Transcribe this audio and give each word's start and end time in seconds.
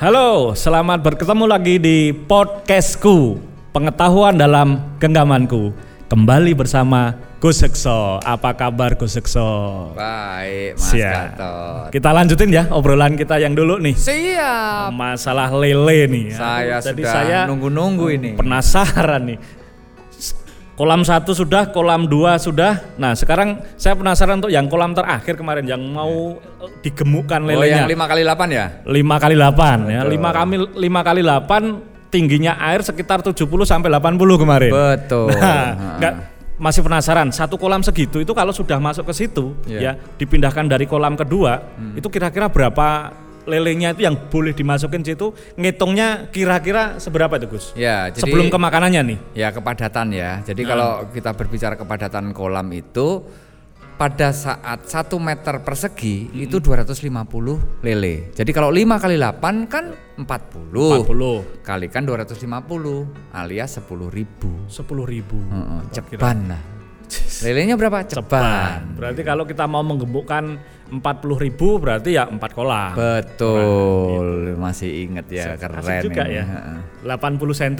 Halo, 0.00 0.56
selamat 0.56 1.04
bertemu 1.04 1.44
lagi 1.44 1.76
di 1.76 2.16
podcastku 2.16 3.36
Pengetahuan 3.76 4.32
dalam 4.40 4.96
genggamanku 4.96 5.76
Kembali 6.08 6.56
bersama 6.56 7.12
Gus 7.36 7.60
Sekso 7.60 8.16
Apa 8.24 8.56
kabar 8.56 8.96
Gus 8.96 9.12
Sekso? 9.12 9.44
Baik, 9.92 10.80
Mas 10.80 10.88
Siap. 10.88 11.36
Gatot. 11.36 11.86
Kita 11.92 12.16
lanjutin 12.16 12.48
ya 12.48 12.64
obrolan 12.72 13.20
kita 13.20 13.36
yang 13.36 13.52
dulu 13.52 13.76
nih 13.76 13.92
Siap. 13.92 14.96
Masalah 14.96 15.52
lele 15.52 16.08
nih 16.08 16.26
Saya 16.32 16.80
Jadi 16.80 17.04
sudah 17.04 17.12
saya 17.12 17.38
nunggu-nunggu 17.44 18.06
ini. 18.08 18.30
penasaran 18.40 19.36
nih 19.36 19.59
Kolam 20.80 21.04
satu 21.04 21.36
sudah, 21.36 21.68
kolam 21.68 22.08
dua 22.08 22.40
sudah. 22.40 22.80
Nah 22.96 23.12
sekarang 23.12 23.60
saya 23.76 23.92
penasaran 23.92 24.40
untuk 24.40 24.48
yang 24.48 24.64
kolam 24.64 24.96
terakhir 24.96 25.36
kemarin 25.36 25.68
yang 25.68 25.76
mau 25.84 26.40
eh, 26.40 26.72
digemukkan 26.80 27.36
Oh, 27.52 27.60
yang. 27.60 27.84
5 27.84 28.00
kali 28.08 28.24
8 28.24 28.48
ya? 28.48 28.66
5 28.88 28.96
kali 29.20 29.34
8 29.36 29.92
ya. 29.92 30.00
5 30.08 30.08
kali 30.32 30.54
5 30.80 30.80
kali 31.04 31.20
8 31.20 32.08
tingginya 32.08 32.56
air 32.64 32.80
sekitar 32.80 33.20
70 33.20 33.44
sampai 33.68 33.92
80 33.92 34.40
kemarin. 34.40 34.72
Betul. 34.72 35.36
Nah, 35.36 36.00
enggak 36.00 36.14
masih 36.56 36.80
penasaran 36.80 37.28
satu 37.28 37.60
kolam 37.60 37.84
segitu 37.84 38.24
itu 38.24 38.32
kalau 38.32 38.52
sudah 38.52 38.80
masuk 38.80 39.04
ke 39.08 39.16
situ 39.16 39.56
Iya. 39.64 39.80
ya 39.80 39.92
dipindahkan 40.16 40.64
dari 40.64 40.84
kolam 40.84 41.12
kedua 41.12 41.76
itu 41.92 42.04
kira-kira 42.08 42.48
berapa 42.52 43.12
lelenya 43.44 43.92
itu 43.92 44.04
yang 44.04 44.16
boleh 44.28 44.52
dimasukin 44.52 45.00
situ 45.00 45.32
ngitungnya 45.56 46.28
kira-kira 46.28 46.96
seberapa 46.96 47.36
itu 47.36 47.46
Gus? 47.48 47.72
Ya, 47.72 48.08
jadi 48.08 48.24
Sebelum 48.24 48.48
ke 48.48 48.58
makanannya 48.58 49.00
nih. 49.14 49.18
ya 49.34 49.48
kepadatan 49.50 50.12
ya. 50.12 50.40
Jadi 50.42 50.62
Nah. 50.62 50.68
kalau 50.68 50.90
kita 51.08 51.30
berbicara 51.32 51.74
kepadatan 51.74 52.32
kolam 52.32 52.68
itu 52.70 53.24
pada 53.96 54.32
saat 54.32 54.88
1 54.88 55.20
meter 55.20 55.60
persegi 55.60 56.32
itu 56.32 56.56
250 56.56 57.60
lele. 57.84 58.32
Jadi 58.32 58.48
kalau 58.50 58.72
5 58.72 58.96
kali 58.96 59.20
8 59.20 59.68
kan 59.68 59.92
40. 60.16 61.04
40 61.04 61.44
Kalikan 61.60 62.08
250 62.08 63.04
alias 63.30 63.76
10 63.76 64.08
ribu. 64.08 64.64
10 64.68 65.04
ribu. 65.04 65.36
Heeh, 65.36 65.80
ceban 65.92 66.38
lah. 66.48 66.62
Lelenya 67.44 67.76
berapa? 67.76 68.00
Ceban. 68.06 68.96
Berarti 68.96 69.20
kalau 69.20 69.44
kita 69.44 69.66
mau 69.66 69.82
menggemukkan 69.82 70.56
40 70.90 71.00
ribu 71.38 71.78
berarti 71.78 72.18
ya 72.18 72.26
4 72.26 72.36
kolam. 72.50 72.92
Betul, 72.92 74.26
masih 74.58 75.06
inget 75.06 75.26
ya, 75.30 75.54
Asik 75.54 75.62
keren 75.62 76.02
juga 76.02 76.22
ini. 76.26 76.36
ya. 76.36 76.44
Heeh. 76.44 76.78
80 77.06 77.54
cm 77.54 77.74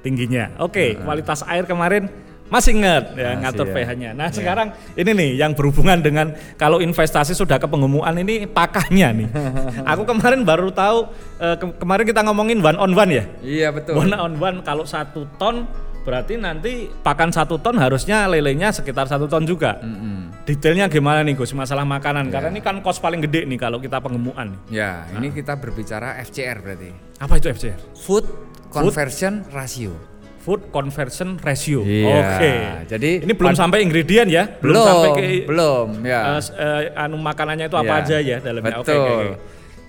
tingginya. 0.00 0.44
Oke, 0.60 0.96
kualitas 0.96 1.40
air 1.44 1.64
kemarin 1.64 2.08
masih 2.50 2.74
ingat 2.74 3.14
ya 3.14 3.30
Masih 3.30 3.40
ngatur 3.46 3.66
ya. 3.66 3.74
pH-nya. 3.78 4.10
Nah, 4.10 4.28
sekarang 4.28 4.68
ini 4.92 5.10
nih 5.14 5.30
yang 5.38 5.54
berhubungan 5.54 6.02
dengan 6.02 6.34
kalau 6.56 6.82
investasi 6.82 7.30
sudah 7.30 7.56
ke 7.56 7.64
pengemukan 7.64 8.10
ini 8.12 8.42
pakahnya 8.44 9.14
nih. 9.14 9.28
Aku 9.94 10.02
kemarin 10.02 10.42
baru 10.42 10.68
tahu 10.68 11.06
eh, 11.38 11.56
ke- 11.56 11.76
kemarin 11.78 12.04
kita 12.04 12.20
ngomongin 12.20 12.58
one 12.58 12.74
on 12.74 12.90
one 12.90 13.10
ya. 13.10 13.24
Iya 13.40 13.68
betul. 13.70 13.94
One 13.96 14.10
on 14.12 14.34
one 14.36 14.56
kalau 14.60 14.82
satu 14.82 15.30
ton 15.38 15.62
berarti 16.00 16.34
nanti 16.34 16.72
pakan 16.96 17.28
satu 17.28 17.56
ton 17.56 17.76
harusnya 17.76 18.24
lelenya 18.24 18.70
sekitar 18.70 19.04
satu 19.04 19.24
ton 19.24 19.42
juga. 19.42 19.78
Mm-mm. 19.78 20.32
Detailnya 20.42 20.86
gimana 20.86 21.20
nih 21.20 21.34
Gus 21.34 21.52
masalah 21.52 21.84
makanan? 21.84 22.26
Ya. 22.26 22.32
Karena 22.32 22.48
ini 22.50 22.60
kan 22.60 22.80
kos 22.80 22.96
paling 22.96 23.20
gede 23.20 23.44
nih 23.44 23.56
kalau 23.56 23.76
kita 23.76 23.98
pengemukan. 23.98 24.50
Ya, 24.66 25.04
ini 25.12 25.30
kita 25.30 25.54
berbicara 25.54 26.18
FCR 26.20 26.58
berarti. 26.58 26.90
Apa 27.16 27.36
itu 27.36 27.46
FCR? 27.48 27.78
Food 27.96 28.24
Conversion 28.68 29.44
Ratio. 29.48 29.92
Food 30.40 30.72
Conversion 30.72 31.36
Ratio. 31.36 31.84
Iya, 31.84 32.16
Oke. 32.16 32.52
jadi 32.88 33.10
ini 33.20 33.32
belum 33.32 33.52
sampai 33.52 33.84
ingredient 33.84 34.24
ya, 34.26 34.48
belum, 34.56 34.72
Belum, 34.72 34.86
sampai 34.88 35.08
ke 35.12 35.22
belum, 35.44 35.86
ya. 36.00 36.20
eh, 36.26 36.40
s- 36.40 36.54
eh, 36.56 36.96
anu 36.96 37.20
makanannya 37.20 37.68
itu 37.68 37.76
apa 37.76 37.92
Ya, 37.92 38.00
aja 38.00 38.16
ya 38.18 38.36
dalamnya. 38.40 38.80
Betul. 38.80 38.96
oke, 38.96 39.12
oke. 39.12 39.28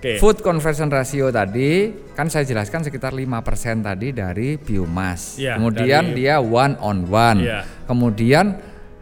Oke. 0.02 0.18
Food 0.18 0.42
conversion 0.42 0.90
ratio 0.90 1.30
tadi 1.30 1.94
kan 2.18 2.26
saya 2.26 2.42
jelaskan 2.42 2.82
sekitar 2.82 3.14
5% 3.14 3.22
tadi 3.86 4.10
dari 4.10 4.58
biomas. 4.58 5.38
Iya, 5.38 5.62
Kemudian 5.62 6.10
dari- 6.10 6.18
dia 6.18 6.42
one 6.42 6.74
on 6.82 7.06
one. 7.06 7.46
Iya. 7.46 7.62
Kemudian 7.86 8.46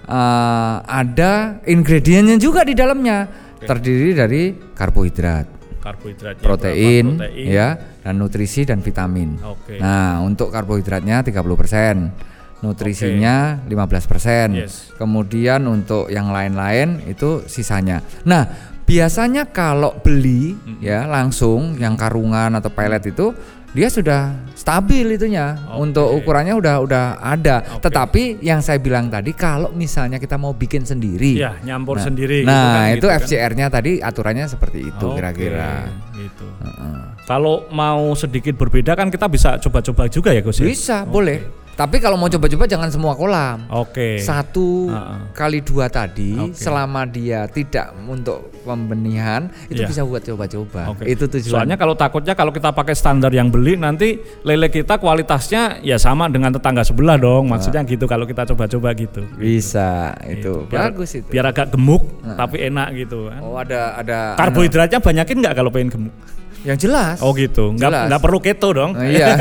eh, 0.03 0.75
ada 0.83 1.63
ingredientnya 1.63 2.35
juga 2.35 2.67
di 2.67 2.75
dalamnya. 2.75 3.47
Terdiri 3.59 4.11
dari 4.11 4.43
karbohidrat, 4.71 5.47
Karbohidratnya 5.79 6.39
protein, 6.41 7.05
berapa? 7.15 7.27
protein. 7.27 7.47
ya, 7.47 7.67
dan 7.99 8.15
nutrisi 8.15 8.63
dan 8.63 8.79
vitamin. 8.79 9.35
Oke. 9.39 9.75
Nah, 9.75 10.19
untuk 10.19 10.47
karbohidratnya 10.47 11.19
30%, 11.21 12.11
nutrisinya 12.59 13.59
15%. 13.67 14.55
Yes. 14.55 14.91
Kemudian 14.95 15.63
untuk 15.63 16.07
yang 16.07 16.31
lain-lain 16.31 17.03
itu 17.05 17.43
sisanya. 17.45 17.99
Nah, 18.23 18.47
biasanya 18.89 19.45
kalau 19.53 19.93
beli 20.01 20.57
ya 20.81 21.05
langsung 21.05 21.77
yang 21.77 21.93
karungan 21.93 22.57
atau 22.57 22.73
pelet 22.73 23.13
itu 23.13 23.29
dia 23.69 23.85
sudah 23.85 24.33
stabil 24.57 25.13
itunya. 25.13 25.53
Oke. 25.69 25.77
Untuk 25.85 26.09
ukurannya 26.09 26.57
udah 26.57 26.75
udah 26.81 27.05
ada. 27.21 27.61
Oke. 27.77 27.85
Tetapi 27.85 28.41
yang 28.41 28.65
saya 28.65 28.81
bilang 28.81 29.13
tadi 29.13 29.29
kalau 29.37 29.69
misalnya 29.69 30.17
kita 30.17 30.41
mau 30.41 30.57
bikin 30.57 30.89
sendiri. 30.89 31.37
Iya, 31.37 31.61
nyampur 31.61 32.01
Nah, 32.01 32.05
sendiri 32.09 32.41
gitu 32.41 32.49
Nah, 32.49 32.65
kan, 32.65 32.89
itu 32.89 32.95
gitu 32.97 33.07
kan. 33.13 33.19
FCR-nya 33.21 33.67
tadi 33.69 33.91
aturannya 34.01 34.45
seperti 34.49 34.89
itu 34.89 35.05
kira-kira. 35.13 35.85
Gitu. 36.17 36.45
Heeh. 36.65 36.97
Kalau 37.29 37.69
mau 37.69 38.09
sedikit 38.17 38.57
berbeda 38.57 38.97
kan 38.97 39.13
kita 39.13 39.29
bisa 39.29 39.61
coba-coba 39.61 40.09
juga 40.09 40.33
ya 40.33 40.41
Gus 40.41 40.57
ya? 40.57 40.65
Bisa, 40.65 40.97
boleh. 41.05 41.58
Tapi 41.79 41.95
kalau 41.97 42.19
mau 42.19 42.27
coba-coba 42.27 42.67
jangan 42.67 42.91
semua 42.91 43.15
kolam. 43.15 43.63
Oke. 43.71 44.19
Satu 44.19 44.91
Ha-ha. 44.91 45.31
kali 45.31 45.63
dua 45.63 45.87
tadi, 45.87 46.35
Oke. 46.35 46.51
selama 46.51 47.07
dia 47.07 47.47
tidak 47.47 47.95
untuk 48.03 48.51
pembenihan, 48.61 49.47
itu 49.65 49.79
Iya. 49.79 49.87
bisa 49.87 50.01
buat 50.03 50.19
coba-coba. 50.19 50.91
Oke. 50.91 51.07
Itu 51.07 51.25
tujuan. 51.25 51.63
Soalnya 51.63 51.79
kalau 51.79 51.95
takutnya 51.95 52.35
kalau 52.35 52.51
kita 52.51 52.75
pakai 52.75 52.91
standar 52.91 53.31
yang 53.31 53.47
beli 53.47 53.79
nanti 53.79 54.19
lele 54.43 54.67
kita 54.67 54.99
kualitasnya 54.99 55.79
ya 55.79 55.95
sama 55.95 56.27
dengan 56.27 56.51
tetangga 56.51 56.83
sebelah 56.83 57.15
dong. 57.15 57.47
Maksudnya 57.47 57.87
gitu 57.87 58.03
kalau 58.05 58.27
kita 58.27 58.43
coba-coba 58.45 58.91
gitu. 58.91 59.23
bisa 59.39 60.19
itu. 60.27 60.67
Biar- 60.67 60.91
Bagus 60.91 61.15
itu. 61.15 61.31
Biar 61.31 61.47
agak 61.47 61.71
gemuk 61.71 62.03
tapi 62.35 62.59
enak 62.61 62.91
gitu 62.97 63.31
kan. 63.31 63.39
Oh, 63.39 63.55
ada 63.55 63.95
ada 63.95 64.17
Karbohidratnya 64.35 64.99
banyakin 64.99 65.39
nggak 65.39 65.55
kalau 65.55 65.71
pengen 65.71 65.87
gemuk? 65.95 66.15
Yang 66.61 66.75
jelas. 66.75 67.17
Oh 67.19 67.31
gitu, 67.31 67.71
nggak 67.71 68.11
nggak 68.11 68.21
perlu 68.21 68.39
keto 68.39 68.67
dong. 68.71 68.91
Oh, 68.91 69.01
iya. 69.01 69.31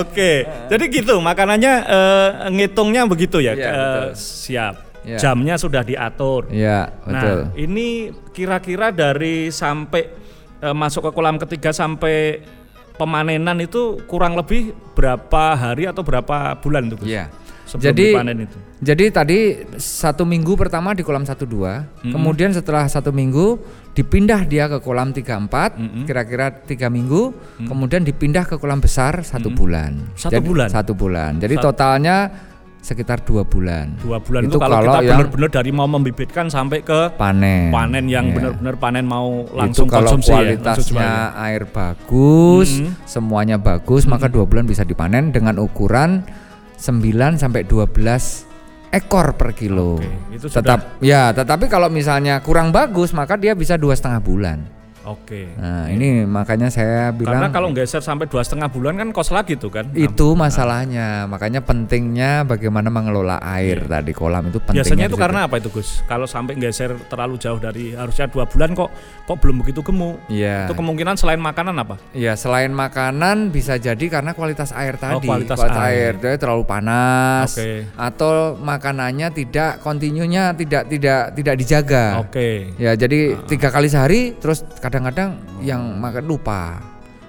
Oke, 0.00 0.44
jadi 0.68 0.84
gitu 0.88 1.14
makanannya 1.18 1.72
eh, 1.84 2.28
ngitungnya 2.50 3.02
begitu 3.06 3.38
ya. 3.40 3.52
Iya, 3.54 3.64
Eh, 3.64 3.72
betul. 3.72 4.04
siap. 4.14 4.74
Iya. 5.04 5.16
Jamnya 5.20 5.54
sudah 5.56 5.82
diatur. 5.84 6.48
Iya, 6.48 6.88
betul. 7.04 7.36
Nah, 7.44 7.52
ini 7.54 8.08
kira-kira 8.32 8.88
dari 8.88 9.48
sampai 9.48 10.02
eh, 10.60 10.74
masuk 10.74 11.06
ke 11.06 11.10
kolam 11.12 11.36
ketiga 11.36 11.70
sampai 11.70 12.40
pemanenan 12.94 13.58
itu 13.60 14.00
kurang 14.06 14.32
lebih 14.32 14.72
berapa 14.94 15.52
hari 15.52 15.84
atau 15.84 16.00
berapa 16.00 16.56
bulan 16.56 16.88
tuh? 16.88 17.04
Gus? 17.04 17.08
Iya. 17.08 17.28
Sebelum 17.64 17.84
Jadi 17.90 18.04
dipanen 18.12 18.36
itu. 18.44 18.56
Jadi 18.84 19.04
tadi 19.08 19.38
satu 19.74 20.22
minggu 20.22 20.52
pertama 20.52 20.92
di 20.92 21.00
kolam 21.00 21.24
12, 21.24 21.88
kemudian 22.04 22.52
setelah 22.52 22.84
satu 22.84 23.08
minggu 23.08 23.56
dipindah 23.92 24.44
dia 24.44 24.68
ke 24.68 24.84
kolam 24.84 25.16
34, 25.16 25.80
Mm-mm. 25.80 26.04
kira-kira 26.04 26.52
tiga 26.52 26.92
minggu, 26.92 27.32
kemudian 27.64 28.04
dipindah 28.04 28.44
ke 28.44 28.60
kolam 28.60 28.84
besar 28.84 29.24
satu 29.24 29.48
bulan. 29.48 30.12
Satu 30.12 30.36
Jadi- 30.36 30.44
bulan? 30.44 30.68
Satu 30.68 30.92
bulan. 30.92 31.40
Jadi 31.40 31.56
Sat- 31.56 31.64
totalnya 31.64 32.16
sekitar 32.84 33.24
dua 33.24 33.48
bulan. 33.48 33.96
Dua 33.96 34.20
bulan 34.20 34.44
Itu 34.44 34.50
itu, 34.50 34.58
kalau, 34.60 34.76
kalau 34.76 35.00
kita 35.00 35.16
benar-benar 35.16 35.48
dari 35.48 35.70
mau 35.72 35.88
membibitkan 35.88 36.52
sampai 36.52 36.84
ke 36.84 37.16
Panen. 37.16 37.72
panen 37.72 38.04
yang 38.04 38.28
Iya. 38.28 38.34
benar-benar 38.36 38.74
panen 38.76 39.08
mau 39.08 39.48
langsung 39.56 39.88
itu 39.88 39.94
kalau 39.96 40.04
konsumsi 40.12 40.28
ya, 40.28 40.36
kualitasnya 40.36 41.00
ya. 41.00 41.48
air 41.48 41.64
bagus, 41.64 42.84
Mhm. 42.84 43.08
semuanya 43.08 43.56
bagus, 43.56 44.04
maka 44.04 44.28
dua 44.28 44.44
bulan 44.44 44.68
bisa 44.68 44.84
dipanen 44.84 45.32
dengan 45.32 45.56
ukuran 45.56 46.28
9 46.76 47.38
sampai 47.38 47.62
12 47.64 48.46
ekor 48.90 49.34
per 49.34 49.50
kilo. 49.58 49.98
Oke, 49.98 50.06
itu 50.38 50.46
sudah- 50.46 50.62
Tetap 50.78 50.80
ya, 51.02 51.34
tetapi 51.34 51.66
kalau 51.66 51.90
misalnya 51.90 52.38
kurang 52.40 52.70
bagus 52.70 53.10
maka 53.10 53.34
dia 53.34 53.58
bisa 53.58 53.74
dua 53.74 53.98
setengah 53.98 54.22
bulan. 54.22 54.58
Oke. 55.04 55.52
Nah 55.60 55.86
ini 55.92 56.24
makanya 56.24 56.72
saya 56.72 57.12
bilang 57.12 57.36
Karena 57.40 57.50
kalau 57.52 57.68
geser 57.76 58.00
sampai 58.00 58.24
dua 58.24 58.40
setengah 58.40 58.72
bulan 58.72 58.96
kan 58.96 59.08
kos 59.12 59.28
lagi 59.30 59.54
tuh 59.54 59.68
kan. 59.68 59.84
itu 59.92 60.32
masalahnya, 60.32 61.28
makanya 61.28 61.60
pentingnya 61.60 62.42
bagaimana 62.42 62.88
mengelola 62.88 63.36
air 63.44 63.84
tadi 63.84 64.16
kolam 64.16 64.48
itu 64.48 64.58
pentingnya. 64.58 64.80
Iya. 64.80 64.84
Biasanya 64.84 65.06
itu 65.12 65.18
karena 65.20 65.40
apa 65.44 65.54
itu 65.60 65.68
Gus? 65.68 66.00
Kalau 66.08 66.24
sampai 66.24 66.56
geser 66.56 66.96
terlalu 67.08 67.36
jauh 67.36 67.60
dari 67.60 67.92
harusnya 67.92 68.26
dua 68.32 68.48
bulan 68.48 68.72
kok 68.72 68.88
kok 69.24 69.36
belum 69.40 69.60
begitu 69.60 69.84
gemuk? 69.84 70.16
Iya. 70.32 70.68
Itu 70.68 70.74
kemungkinan 70.76 71.14
selain 71.20 71.40
makanan 71.40 71.76
apa? 71.76 72.00
Ya 72.16 72.32
selain 72.34 72.72
makanan 72.72 73.52
bisa 73.52 73.76
jadi 73.76 74.04
karena 74.08 74.32
kualitas 74.32 74.72
air 74.72 74.96
tadi, 74.96 75.14
Oh, 75.14 75.20
kualitas 75.20 75.60
air. 75.60 76.16
dia 76.16 76.36
terlalu 76.40 76.64
panas, 76.64 77.54
Oke. 77.54 77.86
atau 77.94 78.56
makanannya 78.56 79.28
tidak 79.30 79.84
kontinunya 79.84 80.56
tidak 80.56 80.88
tidak 80.88 81.20
tidak 81.36 81.54
dijaga. 81.60 82.04
Oke. 82.24 82.72
Ya 82.80 82.96
jadi 82.96 83.36
tiga 83.44 83.68
kali 83.68 83.92
sehari, 83.92 84.34
terus 84.40 84.64
kadang-kadang 84.94 85.34
yang 85.58 85.82
makan 85.98 86.22
lupa. 86.22 86.78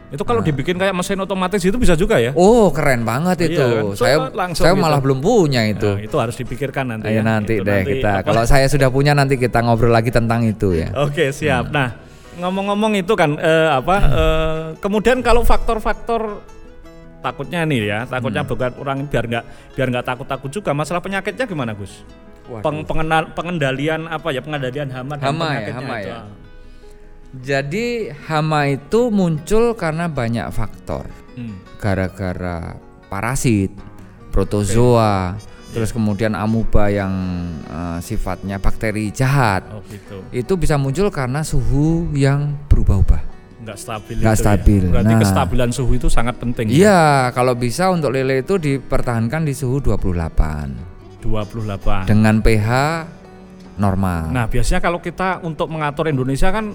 Itu 0.06 0.21
kalau 0.21 0.39
dibikin 0.39 0.77
kayak 0.77 0.94
mesin 0.94 1.17
otomatis 1.17 1.57
itu 1.59 1.73
bisa 1.75 1.97
juga 1.97 2.21
ya? 2.21 2.29
Oh, 2.31 2.69
keren 2.69 3.01
banget 3.01 3.41
Iya 3.41 3.47
itu. 3.50 3.65
kan? 3.65 3.83
Saya 3.97 4.15
langsung 4.29 4.63
saya 4.63 4.77
gitu. 4.77 4.83
malah 4.85 5.01
belum 5.01 5.17
punya 5.17 5.65
itu. 5.65 5.89
Nah, 5.89 6.00
itu 6.00 6.15
harus 6.15 6.38
dipikirkan 6.38 6.85
nanti. 6.88 7.09
Ayo 7.09 7.19
ya. 7.19 7.23
nanti 7.25 7.53
Itu 7.57 7.65
deh 7.65 7.73
nanti 7.75 7.91
kita. 7.97 8.12
apa- 8.21 8.25
Kalau 8.29 8.44
saya 8.45 8.69
sudah 8.69 8.88
punya 8.88 9.12
nanti 9.12 9.35
kita 9.35 9.59
ngobrol 9.59 9.89
lagi 9.89 10.13
tentang 10.13 10.45
itu 10.45 10.77
ya. 10.77 10.94
Oke 10.95 11.33
siap. 11.33 11.73
Nah 11.73 11.97
ngomong-ngomong 12.38 12.94
itu 12.95 13.17
kan 13.17 13.33
eh, 13.35 13.69
apa? 13.73 13.95
eh, 13.97 14.59
kemudian 14.77 15.19
kalau 15.19 15.41
faktor-faktor 15.41 16.45
takutnya 17.19 17.65
nih 17.65 17.79
ya, 17.83 18.00
takutnya 18.06 18.45
Hmm. 18.45 18.51
bukan 18.53 18.71
orang 18.77 18.97
biar 19.09 19.25
nggak 19.25 19.44
biar 19.73 19.88
nggak 19.89 20.06
takut-takut 20.06 20.50
juga. 20.53 20.71
Masalah 20.71 21.01
penyakitnya 21.01 21.50
gimana 21.50 21.73
Gus? 21.73 22.06
Waduh. 22.45 22.62
Peng- 22.62 22.85
pengenal- 22.85 23.33
pengendalian 23.33 24.06
apa 24.06 24.29
ya? 24.29 24.39
Pengendalian 24.39 24.94
hama 24.94 25.17
dan 25.17 25.25
Hama 25.25 25.44
ya, 25.44 25.50
penyakitnya 25.57 25.81
hama 25.81 25.95
itu. 25.97 26.09
ya. 26.13 26.19
Jadi 27.42 28.08
hama 28.28 28.70
itu 28.70 29.10
muncul 29.10 29.76
karena 29.76 30.08
banyak 30.08 30.48
faktor. 30.52 31.10
Hmm. 31.36 31.60
Gara-gara 31.78 32.80
parasit, 33.08 33.72
protozoa, 34.30 35.36
terus 35.72 35.92
kemudian 35.92 36.32
amuba 36.34 36.88
yang 36.88 37.12
eh, 37.66 37.98
sifatnya 38.00 38.60
bakteri 38.60 39.12
jahat. 39.12 39.68
Oh 39.72 39.84
gitu. 39.88 40.22
Itu 40.32 40.54
bisa 40.56 40.80
muncul 40.80 41.12
karena 41.12 41.44
suhu 41.44 42.08
yang 42.16 42.56
berubah-ubah. 42.72 43.22
Nggak 43.66 43.78
stabil. 43.82 44.16
Nggak 44.22 44.36
itu 44.38 44.44
stabil. 44.46 44.82
Ya. 44.86 44.92
Berarti 44.94 45.14
Nah. 45.14 45.22
kestabilan 45.26 45.70
suhu 45.74 45.92
itu 45.98 46.08
sangat 46.08 46.38
penting. 46.38 46.70
ya? 46.70 46.76
Iya, 46.78 47.02
kalau 47.34 47.58
bisa 47.58 47.90
untuk 47.90 48.14
lele 48.14 48.46
itu 48.46 48.56
dipertahankan 48.56 49.42
di 49.42 49.58
suhu 49.58 49.82
28 49.82 50.78
28. 51.20 52.06
dengan 52.06 52.38
pH 52.40 52.70
normal. 53.76 54.30
Nah, 54.32 54.46
biasanya 54.46 54.80
kalau 54.80 55.02
kita 55.02 55.42
untuk 55.42 55.68
mengatur 55.68 56.08
Indonesia 56.08 56.54
kan 56.54 56.72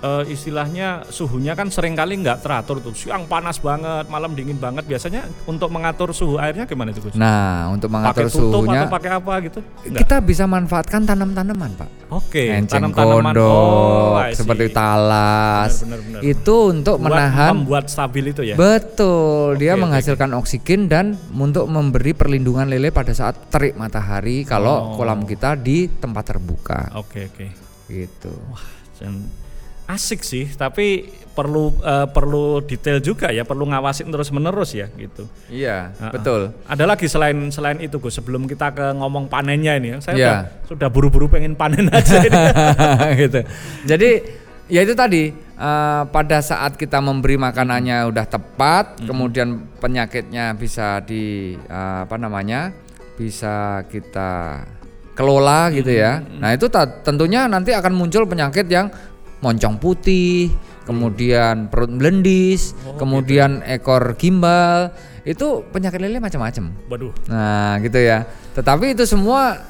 eh, 0.00 0.24
istilahnya 0.32 1.04
suhunya 1.06 1.52
kan 1.52 1.68
sering 1.68 1.94
kali 1.94 2.16
nggak 2.20 2.40
teratur 2.40 2.80
tuh. 2.80 2.92
Siang 2.96 3.28
panas 3.28 3.60
banget, 3.60 4.08
malam 4.08 4.32
dingin 4.32 4.56
banget. 4.56 4.84
Biasanya 4.88 5.28
untuk 5.44 5.68
mengatur 5.68 6.10
suhu 6.10 6.40
airnya 6.40 6.64
gimana 6.64 6.90
itu, 6.90 7.04
Gus? 7.04 7.14
Nah, 7.16 7.68
untuk 7.70 7.92
mengatur 7.92 8.26
pakai 8.26 8.32
tutup 8.32 8.62
suhunya 8.64 8.80
atau 8.84 8.92
pakai 8.92 9.10
apa 9.12 9.32
gitu? 9.44 9.60
Nggak. 9.60 10.00
kita 10.04 10.16
bisa 10.24 10.44
manfaatkan 10.48 11.00
tanam-tanaman, 11.04 11.70
Pak. 11.76 11.88
Oke, 12.10 12.50
Enceng 12.50 12.90
tanam-tanaman. 12.90 13.34
Oh, 13.38 14.18
seperti 14.34 14.72
talas. 14.74 15.84
Benar, 15.84 16.00
benar, 16.02 16.20
benar. 16.20 16.20
Itu 16.26 16.56
untuk 16.74 16.96
Buat 16.98 17.06
menahan 17.06 17.52
membuat 17.54 17.84
stabil 17.86 18.24
itu 18.32 18.42
ya. 18.42 18.54
Betul, 18.58 19.60
dia 19.60 19.74
Oke, 19.74 19.78
oke, 19.78 19.82
menghasilkan 19.86 20.30
oksigen 20.34 20.90
dan 20.90 21.14
untuk 21.30 21.70
memberi 21.70 22.16
perlindungan 22.16 22.66
lele 22.66 22.90
pada 22.90 23.14
saat 23.14 23.52
terik 23.52 23.76
matahari 23.76 24.42
kalau 24.42 24.72
Oh. 24.80 24.96
kolam 24.96 25.28
kita 25.28 25.54
di 25.54 25.86
tempat 25.86 26.24
terbuka. 26.34 26.90
Oke, 26.96 27.28
oke. 27.30 27.46
Gitu. 27.86 28.34
Dan 29.00 29.26
asik 29.90 30.22
sih, 30.22 30.46
tapi 30.54 31.10
perlu 31.30 31.72
eh, 31.80 32.06
perlu 32.06 32.60
detail 32.62 32.98
juga 32.98 33.30
ya, 33.30 33.42
perlu 33.42 33.66
ngawasin 33.66 34.06
terus-menerus 34.08 34.74
ya 34.74 34.86
gitu. 34.94 35.26
Iya, 35.48 35.94
Ah, 35.96 36.08
ah. 36.08 36.12
betul. 36.12 36.40
Ada 36.66 36.84
lagi 36.86 37.06
selain 37.06 37.38
selain 37.50 37.78
itu 37.78 37.98
Gus, 37.98 38.14
sebelum 38.14 38.44
kita 38.44 38.70
ke 38.70 38.86
ngomong 38.94 39.26
panennya 39.26 39.78
ini, 39.78 39.94
ya, 39.94 39.98
saya 39.98 40.14
Iya. 40.14 40.26
udah, 40.26 40.38
sudah 40.68 40.88
buru-buru 40.88 41.26
pengen 41.26 41.54
panen 41.54 41.90
aja 41.96 42.22
gitu. 43.22 43.40
Jadi 43.84 44.10
ya 44.70 44.80
itu 44.82 44.94
tadi 44.94 45.32
eh, 45.34 46.02
pada 46.06 46.38
saat 46.40 46.74
kita 46.74 46.98
memberi 46.98 47.34
makanannya 47.34 48.06
udah 48.10 48.26
tepat, 48.26 49.02
kemudian 49.02 49.66
penyakitnya 49.78 50.54
bisa 50.54 50.98
di 51.02 51.54
eh, 51.56 51.98
apa 52.04 52.16
namanya 52.16 52.70
bisa 53.16 53.84
kita 53.86 54.64
kelola 55.12 55.68
gitu 55.68 55.92
ya. 55.92 56.24
Nah 56.40 56.56
itu 56.56 56.64
tentunya 57.04 57.44
nanti 57.44 57.76
akan 57.76 57.92
muncul 57.92 58.24
penyakit 58.24 58.64
yang 58.72 58.88
moncong 59.40 59.76
putih, 59.80 60.52
kemudian 60.84 61.68
perut 61.72 61.90
melendis, 61.92 62.76
kemudian 62.96 63.64
ekor 63.64 64.16
gimbal. 64.16 64.92
Itu 65.24 65.68
penyakit 65.68 66.00
lele 66.00 66.16
macam-macam. 66.16 66.72
Waduh. 66.88 67.12
Nah, 67.28 67.76
gitu 67.84 68.00
ya. 68.00 68.24
Tetapi 68.56 68.96
itu 68.96 69.04
semua 69.04 69.60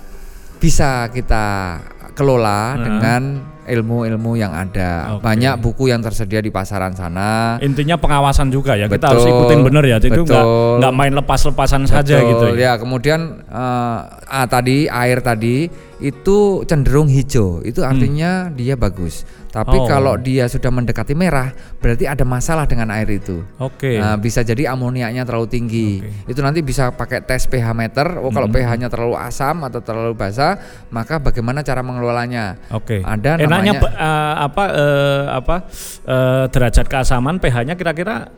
bisa 0.61 1.11
kita 1.11 1.78
kelola 2.14 2.76
dengan 2.76 3.50
ilmu-ilmu 3.70 4.34
yang 4.34 4.50
ada. 4.50 5.17
Oke. 5.17 5.22
Banyak 5.25 5.55
buku 5.62 5.88
yang 5.88 6.02
tersedia 6.02 6.43
di 6.43 6.50
pasaran 6.50 6.93
sana. 6.93 7.56
Intinya 7.62 7.94
pengawasan 7.96 8.50
juga 8.50 8.75
ya. 8.75 8.90
kita 8.90 8.99
Betul, 8.99 9.11
harus 9.14 9.25
ikutin 9.31 9.61
bener 9.62 9.84
ya. 9.87 9.96
Jadi 10.02 10.19
nggak 10.19 10.26
betul. 10.26 10.75
nggak 10.82 10.94
main 10.94 11.12
lepas-lepasan 11.14 11.82
saja 11.87 12.19
gitu 12.19 12.44
ya. 12.58 12.58
Ya, 12.58 12.72
kemudian 12.76 13.46
eh, 13.46 13.99
ah 14.26 14.46
tadi 14.50 14.90
air 14.90 15.22
tadi 15.22 15.70
itu 16.02 16.67
cenderung 16.67 17.06
hijau. 17.06 17.62
Itu 17.62 17.87
artinya 17.87 18.50
dia 18.50 18.75
bagus. 18.75 19.22
Tapi 19.50 19.76
Hmm. 19.76 19.85
Oh. 19.85 19.88
kalau 19.91 20.14
dia 20.14 20.47
sudah 20.47 20.70
mendekati 20.70 21.19
merah, 21.19 21.50
berarti 21.82 22.06
ada 22.06 22.23
masalah 22.23 22.70
dengan 22.70 22.87
air 22.94 23.11
itu. 23.11 23.43
Oke. 23.58 23.99
Nah, 23.99 24.14
bisa 24.14 24.47
jadi 24.47 24.70
amoniaknya 24.70 25.26
terlalu 25.26 25.50
tinggi. 25.50 25.91
Oke. 25.99 26.31
Itu 26.31 26.41
nanti 26.47 26.62
bisa 26.62 26.94
pakai 26.94 27.26
tes 27.26 27.50
pH 27.50 27.75
meter. 27.75 28.06
Oh, 28.23 28.31
kalau 28.31 28.47
pH-nya 28.47 28.87
terlalu 28.87 29.19
asam 29.19 29.67
atau 29.67 29.82
terlalu 29.82 30.14
basah, 30.14 30.55
maka 30.94 31.19
bagaimana 31.19 31.67
cara 31.67 31.82
mengelolanya? 31.82 32.62
Oke. 32.70 33.02
Ada 33.02 33.43
Enaknya 33.43 33.75
namanya 33.75 33.99
eh, 33.99 34.35
apa 34.38 34.64
eh, 34.70 35.23
apa 35.35 35.56
eh, 36.06 36.44
derajat 36.46 36.87
keasaman 36.87 37.43
pH-nya 37.43 37.75
kira-kira 37.75 38.31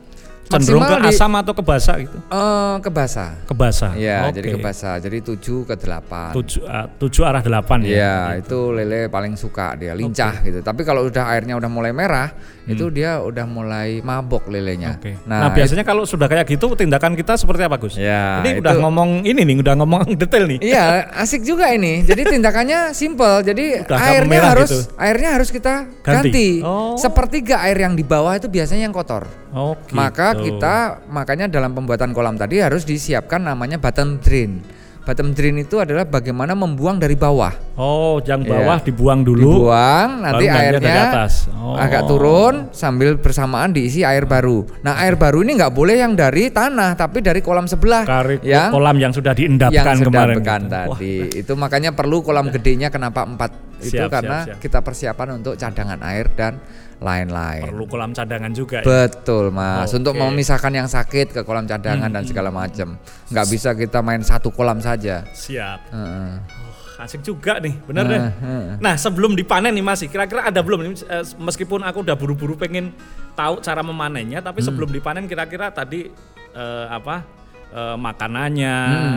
cenderung 0.44 0.80
ke 0.80 0.92
Maksimal 0.92 1.02
di- 1.04 1.16
asam 1.16 1.32
atau 1.34 1.52
ke 1.52 1.62
basa 1.62 1.92
gitu? 1.96 2.18
eh 2.22 2.74
ke 2.78 2.90
basah. 2.90 3.30
Ke 3.42 3.54
basa. 3.54 3.88
Ya, 3.94 4.26
Oke. 4.26 4.36
jadi 4.36 4.48
ke 4.50 4.58
basah. 4.58 4.94
Jadi 4.96 5.18
7 5.22 5.38
ke 5.62 5.74
8. 5.74 6.32
Tujuh, 6.32 6.62
eh, 6.62 6.86
tujuh 6.96 7.22
arah 7.22 7.40
delapan 7.40 7.78
ya. 7.80 7.88
Iya, 7.88 8.16
itu 8.38 8.58
lele 8.70 9.06
paling 9.06 9.34
suka 9.34 9.74
dia 9.74 9.92
lincah 9.92 10.40
gitu. 10.40 10.60
Tapi 10.60 10.82
kalau 10.82 11.04
udah 11.04 11.24
airnya 11.28 11.54
udah 11.54 11.66
mulai 11.66 11.90
merah, 11.90 12.30
itu 12.62 12.88
dia 12.88 13.18
udah 13.18 13.42
mulai 13.42 13.98
mabok 14.00 14.46
lelenya. 14.46 14.94
Hmm. 14.94 15.00
Oke. 15.00 15.12
Nah, 15.24 15.50
biasanya 15.50 15.82
kalau 15.82 16.02
sudah 16.02 16.26
kayak 16.26 16.46
gitu 16.46 16.72
tindakan 16.72 17.12
kita 17.12 17.34
seperti 17.34 17.62
apa 17.62 17.76
Gus? 17.76 17.96
Ya, 17.96 18.38
ini 18.40 18.58
udah 18.58 18.72
itu- 18.72 18.82
ngomong 18.82 19.10
ini 19.24 19.40
nih, 19.42 19.56
udah 19.58 19.74
ngomong 19.74 20.02
detail 20.20 20.44
nih. 20.46 20.58
Iya, 20.60 20.84
asik 21.16 21.42
juga 21.42 21.70
ini. 21.70 22.02
Jadi 22.02 22.28
tindakannya 22.28 22.92
simple. 22.92 23.42
Jadi 23.42 23.64
Udah 23.84 23.98
airnya 24.00 24.40
harus 24.44 24.70
gitu. 24.70 24.80
airnya 24.94 25.30
harus 25.32 25.48
kita 25.48 25.88
Ganti. 26.00 26.28
ganti. 26.28 26.48
Oh. 26.60 26.94
Sepertiga 26.94 27.60
air 27.62 27.78
yang 27.78 27.92
di 27.92 28.02
bawah 28.02 28.32
itu 28.32 28.46
biasanya 28.46 28.84
yang 28.84 28.94
kotor. 28.94 29.26
Oh, 29.52 29.76
gitu. 29.76 29.92
Maka 29.92 30.32
kita 30.34 30.76
makanya 31.06 31.46
dalam 31.46 31.72
pembuatan 31.72 32.10
kolam 32.10 32.34
tadi 32.34 32.58
harus 32.58 32.82
disiapkan 32.82 33.38
namanya 33.38 33.76
bottom 33.76 34.16
drain. 34.18 34.64
Bottom 35.02 35.34
drain 35.34 35.58
itu 35.58 35.82
adalah 35.82 36.06
bagaimana 36.06 36.54
membuang 36.54 36.94
dari 36.94 37.18
bawah. 37.18 37.50
Oh, 37.74 38.22
yang 38.22 38.46
bawah 38.46 38.78
Iya. 38.78 38.86
dibuang 38.86 39.26
dulu. 39.26 39.66
Dibuang, 39.66 40.22
nanti 40.22 40.46
gantian 40.46 40.78
dari 40.78 40.86
airnya 40.86 41.04
atas. 41.10 41.50
Oh. 41.50 41.74
agak 41.74 42.06
turun 42.06 42.54
sambil 42.70 43.18
bersamaan 43.18 43.74
diisi 43.74 44.06
air 44.06 44.30
baru. 44.30 44.62
Nah, 44.80 45.02
air 45.02 45.18
baru 45.18 45.42
ini 45.42 45.58
nggak 45.58 45.74
boleh 45.74 45.98
yang 45.98 46.14
dari 46.14 46.54
tanah, 46.54 46.94
tapi 46.94 47.18
dari 47.18 47.42
kolam 47.42 47.66
sebelah 47.66 48.06
Kari 48.06 48.46
yang 48.46 48.70
kolam 48.70 48.94
yang 48.94 49.10
sudah 49.10 49.34
yang 49.34 49.58
diendapkan 49.58 49.96
sudah 49.98 50.06
kemarin. 50.06 50.36
gitu. 50.38 50.46
Wah, 50.46 50.70
tadi. 50.70 51.14
Itu 51.34 51.52
makanya 51.58 51.90
perlu 51.90 52.22
kolam 52.22 52.46
gedenya 52.48 52.86
kenapa 52.86 53.26
empat 53.26 53.71
itu 53.82 53.98
Siap, 53.98 54.08
karena 54.08 54.38
siap, 54.40 54.48
siap. 54.48 54.58
kita 54.60 54.78
persiapan 54.80 55.28
untuk 55.36 55.54
cadangan 55.54 56.00
air 56.02 56.26
dan 56.32 56.62
lain-lain. 56.98 57.66
perlu 57.66 57.84
kolam 57.84 58.10
cadangan 58.10 58.50
juga 58.50 58.78
ya. 58.78 58.86
Betul 58.86 59.50
mas, 59.50 59.90
Oke. 59.90 59.98
untuk 59.98 60.14
memisahkan 60.14 60.70
yang 60.72 60.86
sakit 60.86 61.32
ke 61.32 61.40
kolam 61.42 61.66
cadangan 61.66 62.06
dan 62.06 62.22
segala 62.22 62.48
macam. 62.48 62.94
Nggak 63.28 63.46
bisa 63.48 63.74
kita 63.74 63.98
main 64.00 64.22
satu 64.22 64.48
kolam 64.48 64.78
saja. 64.78 65.26
Siap. 65.26 65.90
Heeh. 65.90 66.32
Oh, 66.38 67.02
asik 67.02 67.20
juga 67.20 67.58
nih, 67.58 67.74
bener 67.82 68.04
deh. 68.06 68.20
Nah, 68.20 68.30
heeh. 68.32 68.64
Nah, 68.78 68.94
sebelum 68.94 69.34
dipanen 69.34 69.72
nih 69.72 69.82
masih, 69.82 70.06
kira-kira 70.06 70.46
ada 70.46 70.62
belum 70.62 70.78
ini 70.80 70.94
eh, 71.02 71.26
meskipun 71.36 71.82
aku 71.82 72.06
udah 72.06 72.14
buru-buru 72.14 72.54
pengen 72.54 72.94
tahu 73.34 73.58
cara 73.58 73.82
memanennya, 73.82 74.38
tapi 74.38 74.62
Hmm. 74.62 74.70
sebelum 74.70 74.88
dipanen 74.88 75.26
kira-kira 75.26 75.68
tadi 75.68 76.06
eh, 76.52 76.86
apa? 76.86 77.41
Eh, 77.72 77.96
makanannya, 77.96 78.76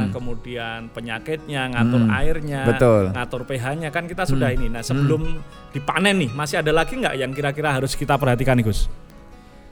kemudian 0.10 0.88
penyakitnya, 0.90 1.76
ngatur 1.76 2.02
airnya, 2.10 2.62
Hmm. 2.64 2.70
Betul. 2.72 3.02
Hmm. 3.08 3.14
ngatur 3.14 3.42
pH-nya 3.44 3.90
kan 3.92 4.08
kita 4.08 4.24
sudah 4.24 4.50
ini. 4.50 4.72
Nah, 4.72 4.82
sebelum 4.82 5.38
dipanen 5.70 6.16
nih, 6.24 6.32
masih 6.32 6.64
ada 6.64 6.72
lagi 6.72 6.96
nggak 6.96 7.16
yang 7.20 7.32
kira-kira 7.32 7.76
harus 7.76 7.94
kita 7.94 8.16
perhatikan 8.16 8.56
nih, 8.56 8.66
Gus? 8.66 8.88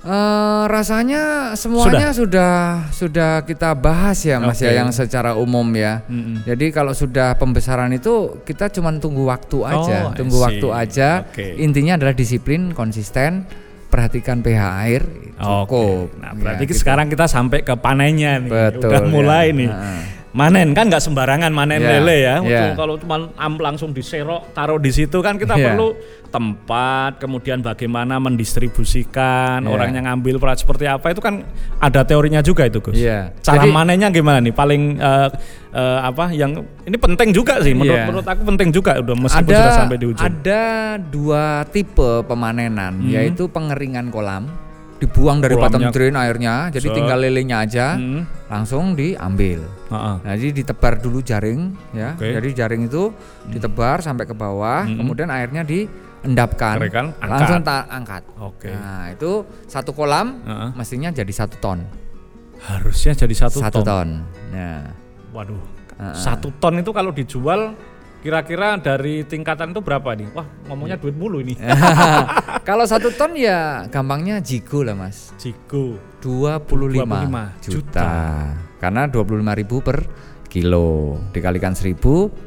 Eh, 0.04 0.64
rasanya 0.68 1.56
semuanya 1.56 2.12
sudah. 2.12 2.92
sudah 2.92 3.40
kita 3.48 3.72
bahas 3.72 4.20
ya 4.20 4.36
Mas 4.36 4.60
Oke. 4.60 4.68
ya 4.68 4.84
yang 4.84 4.92
secara 4.92 5.32
umum 5.32 5.64
ya. 5.72 6.04
Mm-mm. 6.12 6.44
Jadi 6.44 6.76
kalau 6.76 6.92
sudah 6.92 7.40
pembesaran 7.40 7.88
itu 7.96 8.44
kita 8.44 8.68
cuma 8.68 8.92
tunggu 9.00 9.24
waktu 9.24 9.64
Oh, 9.64 9.64
aja, 9.64 10.12
I 10.12 10.20
tunggu 10.20 10.44
waktu 10.44 10.68
aja. 10.76 11.24
Oke. 11.24 11.56
Intinya 11.56 11.96
adalah 11.96 12.12
disiplin, 12.12 12.76
konsisten, 12.76 13.48
perhatikan 13.94 14.42
pH 14.42 14.62
air 14.82 15.02
cukup. 15.38 16.10
Oke. 16.10 16.18
Nah, 16.18 16.32
Ya, 16.32 16.40
berarti 16.40 16.66
gitu. 16.66 16.82
sekarang 16.82 17.08
kita 17.08 17.26
sampai 17.28 17.62
ke 17.62 17.78
panennya 17.78 18.42
nih. 18.42 18.50
Betul, 18.50 18.90
Udah 18.90 19.02
mulai 19.06 19.46
ya. 19.46 19.56
nih. 19.56 19.70
Heeh. 19.70 20.02
Manen 20.34 20.74
kan 20.74 20.90
nggak 20.90 20.98
sembarangan 21.00 21.54
manen 21.54 21.78
Ya, 21.78 21.90
lele 21.94 22.16
ya. 22.20 22.36
ya. 22.42 22.64
Kalau 22.74 22.98
cuma 22.98 23.30
am- 23.34 23.62
langsung 23.62 23.94
diserok 23.94 24.50
taruh 24.50 24.82
di 24.82 24.90
situ 24.90 25.22
kan 25.22 25.38
kita 25.38 25.54
Ya. 25.54 25.70
perlu 25.70 25.94
tempat, 26.28 27.22
kemudian 27.22 27.62
bagaimana 27.62 28.18
mendistribusikan, 28.18 29.62
Ya. 29.62 29.70
orang 29.70 29.94
yang 29.94 30.06
ngambil 30.06 30.42
peran 30.42 30.58
seperti 30.58 30.86
apa 30.86 31.14
itu 31.14 31.22
kan 31.22 31.46
ada 31.78 32.02
teorinya 32.02 32.42
juga 32.42 32.66
itu 32.66 32.82
Gus. 32.82 32.98
Iya. 32.98 33.30
Cara 33.40 33.62
Jadi- 33.62 33.70
manennya 33.72 34.10
gimana 34.10 34.42
nih? 34.42 34.50
Paling 34.52 34.98
eh, 34.98 35.30
eh, 35.72 36.00
apa 36.02 36.30
yang 36.32 36.58
ini 36.82 36.98
penting 36.98 37.30
juga 37.30 37.62
sih 37.62 37.72
menurut 37.72 37.94
Iya. 37.96 38.08
menurut 38.10 38.28
aku 38.28 38.42
penting 38.44 38.70
juga 38.70 38.98
udah 38.98 39.16
meskipun 39.16 39.46
ada 39.46 39.54
sudah 39.56 39.78
sampai 39.78 39.98
di 39.98 40.06
ujung. 40.08 40.26
ada 40.26 40.64
dua 40.98 41.44
tipe 41.68 42.10
pemanenan 42.24 42.94
Hmm. 43.00 43.10
yaitu 43.12 43.46
pengeringan 43.48 44.10
kolam 44.10 44.50
dibuang 45.04 45.38
dari 45.38 45.54
Kolamnya. 45.54 45.92
bottom 45.92 45.92
drain 45.92 46.16
airnya, 46.16 46.56
jadi 46.70 46.88
Set. 46.88 46.96
tinggal 46.96 47.20
lelenya 47.20 47.58
aja, 47.60 47.88
Hmm. 47.94 48.24
langsung 48.48 48.96
diambil. 48.96 49.68
Heeh. 49.92 50.16
Nah, 50.24 50.34
jadi 50.34 50.52
ditebar 50.56 50.98
dulu 50.98 51.20
jaring 51.20 51.76
ya. 51.92 52.16
Oke. 52.16 52.32
Jadi 52.32 52.50
jaring 52.54 52.88
itu 52.88 53.12
ditebar 53.46 54.00
sampai 54.00 54.24
ke 54.24 54.32
bawah, 54.32 54.88
Hmm. 54.88 54.96
kemudian 54.98 55.28
airnya 55.28 55.62
diendapkan. 55.62 56.80
Keringkan, 56.80 57.06
angkat. 57.14 57.30
Langsung 57.30 57.60
tak 57.62 57.84
angkat. 57.88 58.24
Oke. 58.38 58.72
Nah, 58.72 59.12
itu 59.12 59.32
satu 59.66 59.92
kolam 59.92 60.40
Heeh. 60.42 60.70
mestinya 60.74 61.12
jadi 61.12 61.34
satu 61.36 61.60
ton. 61.60 61.84
Harusnya 62.64 63.12
jadi 63.14 63.36
satu, 63.38 63.60
Satu 63.60 63.84
ton. 63.84 63.86
ton. 63.86 64.08
Nah, 64.56 64.88
Waduh. 65.34 65.60
Heeh. 65.94 66.16
Satu 66.16 66.54
ton 66.56 66.74
itu 66.76 66.90
kalau 66.90 67.12
dijual 67.12 67.76
kira-kira 68.24 68.80
dari 68.80 69.28
tingkatan 69.28 69.76
itu 69.76 69.84
berapa 69.84 70.16
nih? 70.16 70.32
Wah, 70.32 70.48
ngomongnya 70.72 70.96
duit 70.96 71.12
mulu 71.12 71.44
ini. 71.44 71.60
kalau 72.68 72.88
satu 72.88 73.12
ton 73.12 73.36
ya 73.36 73.84
gampangnya 73.92 74.40
jigo 74.40 74.80
lah, 74.88 74.96
Mas. 74.96 75.36
Jigo. 75.36 76.00
25, 76.24 77.04
25 77.04 77.04
juta. 77.04 77.52
juta. 77.68 78.12
Karena 78.80 79.12
25.000 79.12 79.60
ribu 79.60 79.76
per 79.84 80.08
kilo 80.48 81.18
dikalikan 81.34 81.74
1000 81.74 81.98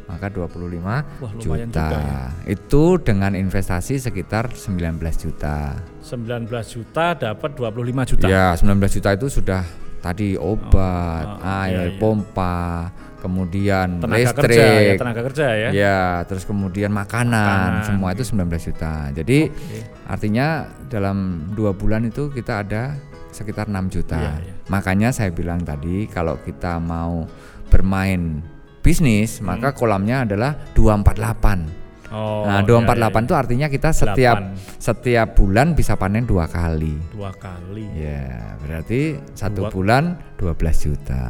maka 0.07 0.31
25 0.31 0.79
Wah, 0.79 1.33
juta. 1.43 1.59
juga 1.59 1.99
ya. 2.01 2.23
Itu 2.49 3.03
dengan 3.03 3.37
investasi 3.37 3.99
sekitar 4.01 4.55
19 4.57 4.97
juta. 5.21 5.77
19 6.01 6.49
juta 6.49 7.07
dapat 7.19 7.51
25 7.53 8.11
juta. 8.17 8.25
Ya, 8.31 8.55
19 8.57 8.79
juta 8.97 9.11
itu 9.13 9.27
sudah 9.29 9.67
tadi 9.99 10.35
obat, 10.35 11.25
Oh, 11.27 11.39
oh, 11.41 11.59
air 11.63 11.73
iya, 11.73 11.85
iya. 11.93 11.99
pompa, 11.99 12.91
kemudian 13.19 13.99
Tenaga 13.99 14.19
listrik. 14.23 14.39
kerja 14.47 14.65
ya, 14.79 14.93
tenaga 14.95 15.21
kerja 15.27 15.47
ya. 15.51 15.69
Ya, 15.71 16.01
terus 16.25 16.45
kemudian 16.45 16.91
makanan, 16.91 17.83
Makanan, 17.83 17.87
semua 17.87 18.09
itu 18.13 18.23
19 18.23 18.47
juta. 18.63 18.95
Jadi 19.11 19.39
Oke. 19.49 19.79
artinya 20.07 20.47
dalam 20.87 21.17
dua 21.53 21.73
bulan 21.73 22.07
itu 22.07 22.31
kita 22.31 22.63
ada 22.63 22.95
sekitar 23.31 23.67
6 23.67 23.91
juta. 23.91 24.17
Iya, 24.17 24.33
iya. 24.41 24.55
Makanya 24.67 25.09
saya 25.11 25.29
bilang 25.29 25.61
tadi 25.61 26.07
kalau 26.07 26.39
kita 26.41 26.79
mau 26.79 27.27
bermain 27.69 28.41
bisnis, 28.81 29.43
Hmm. 29.43 29.51
maka 29.53 29.75
kolamnya 29.75 30.23
adalah 30.23 30.55
248. 30.73 31.86
Oh, 32.09 32.47
nah, 32.47 32.63
iya, 32.63 32.71
248 32.87 32.87
iya, 32.87 33.21
itu 33.21 33.35
artinya 33.35 33.67
kita 33.67 33.91
setiap 33.91 34.37
Delapan. 34.39 34.55
setiap 34.79 35.29
bulan 35.35 35.75
bisa 35.75 35.99
panen 35.99 36.23
dua 36.23 36.47
kali. 36.47 36.95
dua 37.11 37.35
kali 37.35 37.83
Ya, 37.93 38.55
berarti 38.63 39.19
satu 39.33 39.67
Dua- 39.67 39.73
bulan 39.75 40.05
12 40.37 40.55
juta. 40.79 41.25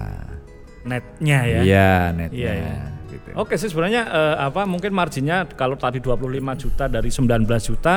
netnya 0.84 1.38
ya. 1.42 1.60
Iya, 1.60 1.90
netnya. 2.12 2.36
Iya, 2.36 2.52
iya. 2.54 2.76
Gitu. 3.06 3.28
Oke 3.34 3.56
sih 3.56 3.66
sebenarnya 3.66 4.02
eh, 4.04 4.36
apa 4.38 4.62
mungkin 4.62 4.92
marginnya 4.92 5.48
kalau 5.48 5.74
tadi 5.74 5.98
25 5.98 6.20
juta 6.54 6.84
dari 6.86 7.08
19 7.08 7.42
juta 7.64 7.94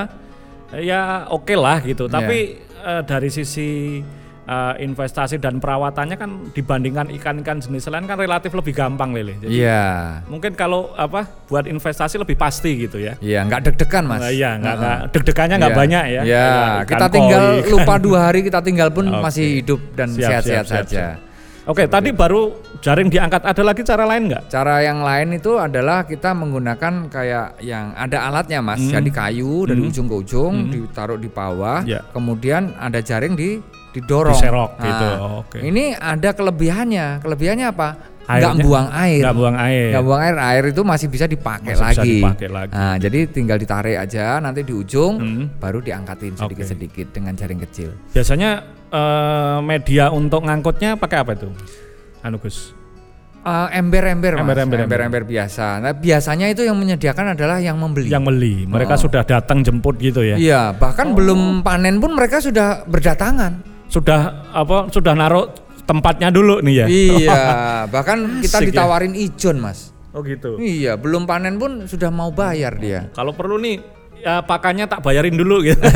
eh, 0.71 0.87
ya 0.87 1.27
oke 1.27 1.53
lah 1.53 1.83
gitu. 1.83 2.07
Iya. 2.07 2.13
Tapi 2.15 2.37
eh, 2.63 3.01
dari 3.03 3.29
sisi 3.29 3.99
eh, 4.49 4.73
investasi 4.81 5.37
dan 5.37 5.61
perawatannya 5.61 6.17
kan 6.17 6.29
dibandingkan 6.51 7.13
ikan-ikan 7.13 7.61
jenis 7.61 7.85
lain 7.85 8.03
kan 8.03 8.17
relatif 8.17 8.49
lebih 8.49 8.73
gampang 8.73 9.13
lele. 9.13 9.37
Iya. 9.39 10.25
mungkin 10.25 10.53
kalau 10.53 10.89
apa 10.97 11.29
buat 11.45 11.69
investasi 11.69 12.17
lebih 12.17 12.33
pasti 12.33 12.73
gitu 12.79 12.97
ya. 12.97 13.13
Iya, 13.19 13.45
nggak 13.45 13.61
deg-degan, 13.69 14.09
Mas. 14.09 14.19
Nah, 14.19 14.31
iya, 14.31 14.57
nggak 14.57 14.73
Heeh. 14.73 14.81
nggak 14.81 14.97
deg-degannya 15.13 15.55
nggak 15.59 15.73
Iya. 15.73 15.81
banyak 15.85 16.03
ya. 16.07 16.21
Iya, 16.25 16.47
Kayak 16.49 16.87
kita 16.89 17.05
tinggal 17.07 17.43
koi, 17.61 17.69
lupa 17.69 17.93
dua 18.05 18.19
hari 18.25 18.39
kita 18.41 18.59
tinggal 18.59 18.89
pun 18.89 19.05
Oke. 19.05 19.21
masih 19.21 19.45
hidup 19.61 19.79
dan 19.93 20.07
sehat-sehat 20.09 20.65
siap, 20.65 20.85
saja. 20.89 21.05
Oke, 21.69 21.85
tadi 21.85 22.09
baru 22.09 22.49
jaring 22.81 23.13
diangkat. 23.13 23.45
Ada 23.45 23.61
lagi 23.61 23.85
cara 23.85 24.01
lain 24.01 24.25
nggak? 24.25 24.49
Cara 24.49 24.81
yang 24.81 25.05
lain 25.05 25.37
itu 25.37 25.53
adalah 25.53 26.01
kita 26.01 26.33
menggunakan 26.33 27.05
kayak 27.07 27.61
yang 27.61 27.93
ada 27.93 28.25
alatnya, 28.25 28.57
Mas. 28.57 28.81
Hmm. 28.81 28.97
Jadi 28.97 29.13
kayu 29.13 29.69
dari 29.69 29.77
Hmm. 29.77 29.89
ujung 29.93 30.09
ke 30.09 30.15
ujung 30.17 30.53
Hmm. 30.65 30.71
ditaruh 30.73 31.21
di 31.21 31.29
bawah, 31.29 31.85
Ya. 31.85 32.01
kemudian 32.09 32.73
ada 32.73 32.97
jaring 32.99 33.37
di 33.37 33.61
didorong. 33.91 34.33
Diserok 34.33 34.71
Nah, 34.75 34.85
gitu. 34.85 35.07
Oke. 35.41 35.57
Ini 35.61 35.83
ada 35.95 36.29
kelebihannya. 36.31 37.07
Kelebihannya 37.19 37.67
apa? 37.67 37.89
Nggak 38.29 38.37
Airnya- 38.45 38.61
buang 38.61 38.87
air. 38.93 39.19
Nggak 39.19 39.35
buang 39.35 39.57
air. 39.57 39.87
Nggak 39.89 40.03
buang 40.05 40.21
air, 40.21 40.35
air 40.37 40.63
itu 40.69 40.81
masih 40.85 41.07
bisa 41.07 41.25
dipakai 41.25 41.73
Masih 41.73 41.81
bisa 41.83 41.97
lagi. 41.97 42.13
dipakai 42.15 42.47
lagi. 42.47 42.71
Nah, 42.71 42.95
jadi 42.95 43.19
tinggal 43.25 43.57
ditarik 43.57 43.97
aja, 43.97 44.25
nanti 44.37 44.61
di 44.61 44.69
ujung 44.69 45.13
Hmm. 45.17 45.45
baru 45.57 45.81
diangkatin 45.81 46.37
sedikit-sedikit 46.37 47.09
dengan 47.09 47.33
jaring 47.33 47.57
kecil. 47.59 47.89
Biasanya 48.09 48.51
eh, 48.89 49.57
media 49.61 50.09
untuk 50.09 50.41
ngangkutnya 50.43 50.93
pakai 50.95 51.17
apa 51.19 51.33
itu? 51.33 51.49
Anu 52.21 52.37
Gus. 52.37 52.73
Eh, 53.39 53.67
ember-ember, 53.71 54.35
Mas. 54.35 54.41
Ember-ember, 54.43 54.77
ember-ember 54.83 55.23
biasa. 55.23 55.79
Nah, 55.79 55.93
biasanya 55.93 56.49
itu 56.49 56.61
yang 56.61 56.73
menyediakan 56.73 57.33
adalah 57.33 57.57
yang 57.57 57.77
membeli. 57.77 58.09
Yang 58.09 58.25
beli. 58.25 58.55
Mereka 58.65 58.93
Oh. 58.93 59.01
sudah 59.05 59.21
datang 59.23 59.61
jemput 59.61 59.95
gitu 59.95 60.21
ya. 60.21 60.35
Iya, 60.35 60.61
bahkan 60.73 61.13
belum 61.13 61.61
panen 61.61 61.97
pun 61.97 62.13
mereka 62.13 62.37
sudah 62.37 62.81
berdatangan. 62.83 63.78
Sudah 63.89 64.47
apa? 64.53 64.87
Sudah 64.93 65.17
naruh 65.17 65.49
tempatnya 65.83 66.29
dulu 66.29 66.61
nih 66.61 66.73
ya. 66.73 66.85
iya, 66.85 67.41
bahkan 67.93 68.39
kita 68.45 68.61
Asik 68.61 68.69
ya. 68.69 68.85
ditawarin 68.85 69.17
ijon, 69.17 69.57
Mas. 69.57 69.89
Oh 70.13 70.21
gitu. 70.21 70.57
Iya, 70.61 70.97
belum 70.97 71.25
panen 71.25 71.57
pun 71.57 71.85
sudah 71.89 72.13
mau 72.13 72.29
bayar 72.29 72.77
dia. 72.77 73.09
Kalau 73.13 73.33
perlu 73.33 73.57
nih 73.57 73.81
ya 74.19 74.45
pakannya 74.45 74.85
tak 74.85 75.01
bayarin 75.01 75.33
dulu 75.33 75.65
gitu. 75.65 75.81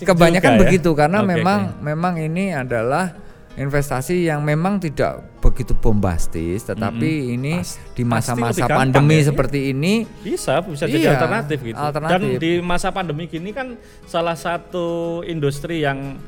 Kebanyakan 0.00 0.52
juga 0.56 0.58
ya. 0.58 0.62
begitu 0.64 0.90
karena 0.96 1.18
Oke, 1.20 1.28
memang 1.36 1.60
oke. 1.76 1.80
memang 1.84 2.14
ini 2.16 2.56
adalah 2.56 3.12
investasi 3.58 4.30
yang 4.30 4.46
memang 4.46 4.78
tidak 4.78 5.26
begitu 5.42 5.74
bombastis, 5.74 6.62
tetapi 6.62 7.34
ini 7.34 7.58
Pas- 7.58 7.78
di 7.96 8.02
masa-masa 8.06 8.66
pandemi 8.70 9.18
ya. 9.18 9.34
seperti 9.34 9.74
ini 9.74 10.06
bisa 10.22 10.62
bisa 10.62 10.86
jadi 10.86 11.10
Iya, 11.10 11.10
alternatif 11.18 11.58
gitu. 11.64 11.80
alternatif. 11.80 12.14
Dan 12.14 12.22
di 12.38 12.52
masa 12.62 12.94
pandemi 12.94 13.26
gini 13.26 13.50
kan 13.50 13.74
salah 14.06 14.38
satu 14.38 15.20
industri 15.26 15.82
yang 15.82 16.20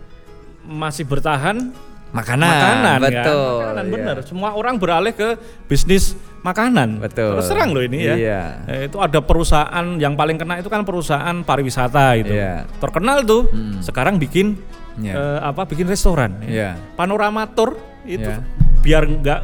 masih 0.67 1.07
bertahan 1.07 1.71
makanan, 2.13 2.45
makanan 2.45 2.83
kan? 2.83 3.01
betul. 3.01 3.55
Makanan 3.63 3.85
iya. 3.87 3.93
benar. 3.95 4.17
Semua 4.27 4.51
orang 4.53 4.75
beralih 4.77 5.15
ke 5.15 5.39
bisnis 5.71 6.19
makanan. 6.43 7.01
Betul. 7.01 7.39
Terus 7.39 7.49
terang 7.49 7.71
loh 7.71 7.83
ini 7.87 7.99
ya. 8.03 8.15
Iya. 8.19 8.43
Eh, 8.67 8.81
itu 8.91 8.99
ada 8.99 9.23
perusahaan 9.23 9.87
yang 9.97 10.19
paling 10.19 10.37
kena 10.37 10.59
itu 10.61 10.69
kan 10.69 10.83
perusahaan 10.83 11.37
pariwisata 11.41 12.19
itu. 12.19 12.35
Iya. 12.35 12.67
Terkenal 12.83 13.23
tuh. 13.25 13.49
Sekarang 13.81 14.19
bikin 14.19 14.59
Iya. 14.95 15.13
eh, 15.13 15.39
apa? 15.43 15.63
Bikin 15.65 15.87
restoran. 15.87 16.37
Iya. 16.43 16.77
Panorama 16.93 17.47
Tour 17.47 17.77
itu 18.03 18.25
Iya. 18.25 18.43
biar 18.81 19.03
nggak 19.05 19.41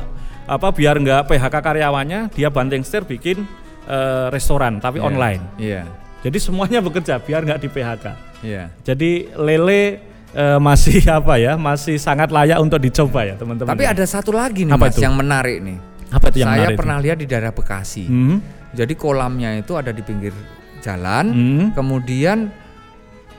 apa 0.48 0.68
biar 0.70 0.96
nggak 0.96 1.20
PHK 1.26 1.54
karyawannya 1.54 2.20
dia 2.30 2.48
banting 2.48 2.80
setir 2.80 3.04
bikin 3.04 3.44
eh, 3.84 4.26
restoran 4.28 4.76
tapi 4.78 4.98
Iya. 4.98 5.06
online. 5.06 5.42
Iya. 5.56 5.82
Jadi 6.18 6.38
semuanya 6.38 6.80
bekerja 6.80 7.16
biar 7.16 7.40
nggak 7.42 7.58
di 7.58 7.68
PHK. 7.68 8.04
Iya. 8.40 8.64
Jadi 8.82 9.10
lele 9.34 9.82
eh, 10.30 10.58
masih 10.58 11.00
apa 11.18 11.36
ya 11.36 11.54
masih 11.54 11.96
sangat 11.96 12.28
layak 12.28 12.58
untuk 12.58 12.76
dicoba 12.78 13.24
ya 13.24 13.34
teman-teman. 13.34 13.68
Tapi 13.68 13.84
ada 13.84 14.04
satu 14.04 14.30
lagi 14.30 14.64
nih 14.64 14.72
Apa 14.72 14.86
Mas 14.86 14.92
itu? 14.92 15.00
yang 15.00 15.14
menarik 15.14 15.58
nih. 15.60 15.78
apa 16.08 16.24
itu 16.28 16.40
yang 16.40 16.48
Saya 16.48 16.56
menarik 16.58 16.72
itu? 16.72 16.80
pernah 16.80 16.98
lihat 16.98 17.16
di 17.16 17.26
daerah 17.26 17.52
Bekasi. 17.52 18.04
Hmm. 18.04 18.36
Jadi 18.70 18.92
kolamnya 18.94 19.50
itu 19.54 19.72
ada 19.72 19.88
di 19.88 20.00
pinggir 20.00 20.32
jalan, 20.80 21.24
Hmm. 21.28 21.66
kemudian 21.72 22.48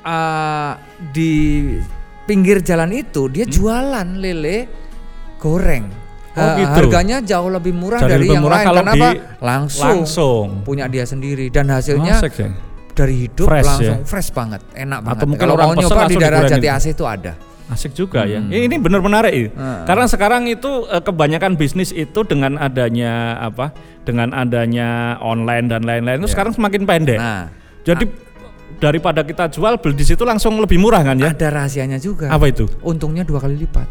uh, 0.01 0.73
di 1.09 1.33
pinggir 2.29 2.61
jalan 2.61 2.93
itu 2.93 3.25
dia 3.25 3.43
jualan 3.43 4.05
lele 4.13 4.69
goreng. 5.37 5.89
Oh, 6.29 6.39
Ha- 6.39 6.55
gitu. 6.55 6.85
Harganya 6.85 7.17
jauh 7.19 7.49
lebih 7.49 7.73
murah 7.73 7.99
Jadi 7.99 8.11
dari 8.11 8.21
lebih 8.21 8.35
yang 8.37 8.43
murah 8.45 8.55
lain 8.55 8.67
kalau 8.69 8.79
karena 8.79 8.93
di- 8.93 9.01
apa? 9.01 9.09
Langsung, 9.41 9.89
langsung. 9.97 10.47
punya 10.61 10.85
dia 10.85 11.03
sendiri 11.03 11.49
dan 11.49 11.65
hasilnya 11.67 12.21
Asik 12.21 12.33
ya. 12.37 12.49
dari 12.93 13.15
hidup 13.19 13.47
Fresh 13.49 13.65
langsung 13.65 13.97
ya? 13.97 14.05
fresh 14.05 14.29
banget, 14.29 14.61
enak 14.71 14.99
banget. 15.01 15.17
Atau 15.17 15.25
mungkin 15.25 15.41
Kalau 15.41 15.53
orang 15.57 15.67
mau 15.67 15.81
nyoba 15.81 16.01
di 16.05 16.15
daerah. 16.15 16.39
Jati 16.45 16.67
Asih 16.69 16.91
itu 16.93 17.03
ada. 17.03 17.33
Asik 17.67 17.91
juga 17.93 18.25
ya. 18.25 18.37
Hmm. 18.39 18.49
Ini 18.49 18.65
ini 18.65 18.75
benar 18.77 18.97
menarik 18.99 19.29
ya. 19.31 19.45
Heeh. 19.47 19.79
Karena 19.85 20.05
sekarang 20.05 20.45
itu 20.45 20.69
eh, 20.85 21.01
kebanyakan 21.01 21.53
bisnis 21.53 21.89
itu 21.91 22.19
dengan 22.23 22.57
adanya 22.57 23.37
apa? 23.39 23.73
Dengan 24.01 24.29
adanya 24.31 25.17
online 25.19 25.65
dan 25.67 25.81
lain-lain 25.81 26.17
itu 26.19 26.29
Ya. 26.29 26.33
sekarang 26.33 26.53
semakin 26.53 26.85
pendek. 26.85 27.17
Nah, 27.17 27.49
Jadi 27.79 28.05
daripada 28.77 29.25
kita 29.25 29.49
jual 29.49 29.81
beli 29.81 29.97
di 29.97 30.05
situ 30.05 30.21
langsung 30.21 30.61
lebih 30.61 30.77
murah 30.77 31.01
kan 31.01 31.17
ya? 31.17 31.33
ada 31.33 31.47
rahasianya 31.49 31.97
juga. 31.97 32.29
Apa 32.29 32.53
itu? 32.53 32.69
Untungnya 32.85 33.25
dua 33.25 33.41
kali 33.41 33.57
lipat. 33.57 33.89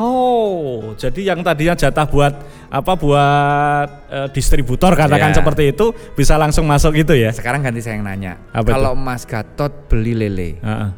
Oh, 0.00 0.96
jadi 0.96 1.36
yang 1.36 1.44
tadinya 1.44 1.76
jatah 1.76 2.08
buat 2.08 2.32
apa 2.72 2.92
buat 2.96 3.88
eh, 4.08 4.28
distributor 4.32 4.96
katakan 4.96 5.28
Ya. 5.28 5.36
seperti 5.44 5.76
itu 5.76 5.92
bisa 6.16 6.40
langsung 6.40 6.64
masuk 6.64 6.96
gitu 6.96 7.12
ya? 7.12 7.28
Sekarang 7.36 7.60
ganti 7.60 7.84
saya 7.84 8.00
yang 8.00 8.08
nanya. 8.08 8.40
Apa 8.48 8.80
Kalau 8.80 8.96
Mas 8.96 9.28
Gatot 9.28 9.92
beli 9.92 10.16
lele, 10.16 10.56
Heeh. 10.56 10.90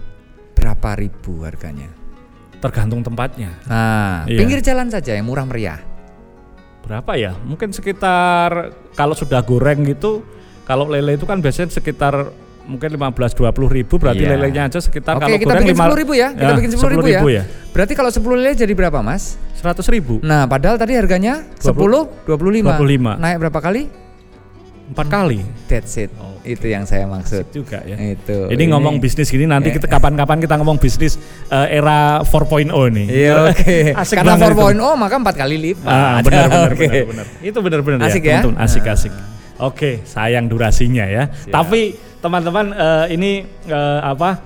berapa 0.54 0.94
ribu 0.94 1.42
harganya? 1.42 1.90
tergantung 2.62 3.02
tempatnya. 3.02 3.59
Nah, 3.66 4.23
Iya. 4.30 4.38
pinggir 4.38 4.62
jalan 4.62 4.87
saja 4.87 5.18
yang 5.18 5.26
murah 5.26 5.42
meriah. 5.42 5.82
Berapa 6.87 7.18
ya? 7.18 7.35
Mungkin 7.42 7.75
sekitar 7.75 8.71
kalau 8.94 9.18
sudah 9.18 9.42
goreng 9.42 9.82
gitu, 9.82 10.23
kalau 10.62 10.87
lele 10.87 11.18
itu 11.18 11.26
kan 11.26 11.42
biasanya 11.42 11.75
sekitar 11.75 12.30
mungkin 12.62 12.88
15 12.88 13.35
20 13.35 13.69
ribu 13.69 13.95
berarti 13.97 14.23
Iya. 14.23 14.33
lelenya 14.35 14.62
aja 14.66 14.78
sekitar 14.78 15.19
Oke, 15.19 15.25
kalau 15.25 15.37
kita 15.37 15.47
goreng 15.50 15.62
bikin 15.62 15.75
lima- 15.75 15.87
10 15.88 15.99
ribu 15.99 16.12
ya. 16.14 16.28
Kita 16.31 16.52
bikin 16.54 16.71
10 16.71 16.90
ribu, 16.90 17.07
10.000 17.07 17.26
ya. 17.28 17.42
Berarti 17.71 17.92
kalau 17.92 18.11
10 18.11 18.35
lele 18.37 18.52
jadi 18.54 18.73
berapa, 18.73 18.99
Mas? 19.00 19.35
100 19.59 19.87
ribu. 19.88 20.19
Nah, 20.21 20.47
padahal 20.47 20.76
tadi 20.76 20.95
harganya 20.95 21.42
10 21.59 22.07
25. 22.23 22.75
25. 22.75 23.19
Naik 23.19 23.37
berapa 23.38 23.59
kali? 23.59 23.83
Empat 24.83 25.07
kali. 25.09 25.40
That's 25.66 25.97
it. 25.97 26.11
Itu 26.42 26.66
yang 26.66 26.85
saya 26.85 27.07
maksud. 27.07 27.49
Juga 27.49 27.81
ya. 27.83 27.95
Itu. 27.97 28.50
Ini 28.50 28.64
ngomong 28.69 28.99
bisnis 28.99 29.31
gini 29.31 29.47
nanti 29.47 29.71
Eh. 29.71 29.75
kita 29.75 29.87
kapan-kapan 29.87 30.37
kita 30.38 30.59
ngomong 30.59 30.76
bisnis 30.76 31.16
eh, 31.49 31.66
era 31.73 32.21
4.0 32.21 32.66
nih. 32.90 33.07
Iya 33.09 33.33
oke. 33.49 33.76
Asik 34.02 34.19
Karena 34.19 34.35
banget 34.37 34.52
itu. 34.52 34.83
4.0 34.83 34.99
maka 34.99 35.14
empat 35.16 35.35
kali 35.37 35.57
lipat. 35.57 35.87
Ah, 35.87 36.19
benar 36.21 36.45
benar 36.45 36.71
Oke. 36.71 36.83
benar 36.83 37.07
benar. 37.09 37.26
Itu 37.40 37.59
benar-benar 37.62 37.99
ya, 38.00 38.07
Asik 38.07 38.23
ya? 38.23 38.31
teman-teman. 38.42 38.59
Asik 38.61 38.85
asik. 38.85 39.12
Oke, 39.62 40.02
sayang 40.02 40.50
durasinya 40.50 41.07
ya. 41.07 41.31
Tapi 41.47 41.95
teman-teman 42.23 42.71
eh, 42.73 43.07
ini 43.19 43.43
eh, 43.67 44.00
apa? 44.00 44.38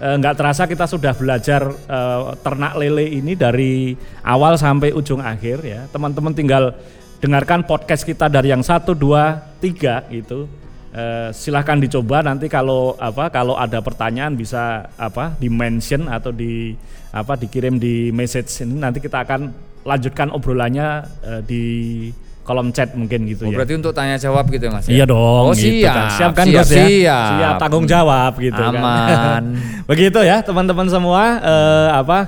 eh, 0.00 0.16
nggak 0.16 0.34
terasa 0.34 0.64
kita 0.66 0.88
sudah 0.90 1.12
belajar 1.14 1.70
eh, 1.70 2.20
ternak 2.42 2.74
lele 2.74 3.06
ini 3.06 3.38
dari 3.38 3.94
awal 4.26 4.58
sampai 4.58 4.90
ujung 4.90 5.22
akhir 5.22 5.62
ya. 5.62 5.86
Teman-teman 5.92 6.34
tinggal 6.34 6.74
dengarkan 7.20 7.68
podcast 7.68 8.02
kita 8.02 8.26
dari 8.26 8.50
yang 8.50 8.64
satu, 8.64 8.96
dua, 8.96 9.38
tiga 9.60 10.02
gitu. 10.10 10.48
Eh, 10.90 11.30
silahkan 11.30 11.78
dicoba 11.78 12.18
nanti 12.18 12.50
kalau 12.50 12.98
apa 12.98 13.30
kalau 13.30 13.54
ada 13.54 13.78
pertanyaan 13.78 14.34
bisa 14.34 14.90
apa 14.98 15.38
di 15.38 15.46
mention 15.46 16.10
atau 16.10 16.34
di 16.34 16.74
apa 17.14 17.38
dikirim 17.38 17.78
di 17.78 18.10
message 18.10 18.66
ini 18.66 18.74
nanti 18.74 18.98
kita 18.98 19.22
akan 19.22 19.54
lanjutkan 19.86 20.34
obrolannya 20.34 21.06
eh, 21.22 21.40
di 21.46 21.64
kolom 22.50 22.74
chat 22.74 22.90
mungkin 22.98 23.30
gitu 23.30 23.46
Oh, 23.46 23.54
ya. 23.54 23.62
berarti 23.62 23.78
untuk 23.78 23.94
tanya 23.94 24.18
jawab 24.18 24.50
gitu 24.50 24.66
ya 24.66 24.72
Mas? 24.74 24.84
ya? 24.84 24.90
Iya 24.90 25.04
dong, 25.06 25.44
Oh, 25.46 25.54
gitu 25.54 25.86
siap. 25.86 25.94
kan. 25.94 26.10
Siap 26.10 26.30
kan 26.34 26.46
siap, 26.50 26.58
Gus 26.58 26.70
ya? 26.74 26.82
siap. 26.82 27.30
Siap 27.30 27.54
tanggung 27.62 27.86
jawab 27.86 28.32
gitu 28.36 28.58
kan. 28.58 28.74
Aman. 28.74 29.42
Begitu 29.90 30.18
ya 30.20 30.42
teman-teman 30.42 30.90
semua 30.90 31.22
eh, 31.38 31.88
apa 31.94 32.18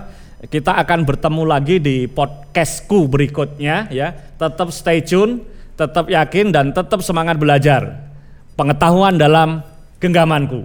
kita 0.47 0.79
akan 0.79 1.03
bertemu 1.03 1.43
lagi 1.43 1.77
di 1.79 2.07
podcastku 2.07 3.11
berikutnya 3.11 3.91
ya. 3.91 4.15
Tetap 4.39 4.71
stay 4.71 5.03
tune, 5.03 5.43
tetap 5.75 6.07
yakin 6.07 6.55
dan 6.55 6.71
tetap 6.71 7.03
semangat 7.03 7.35
belajar. 7.35 8.07
Pengetahuan 8.55 9.19
dalam 9.19 9.67
genggamanku. 9.99 10.63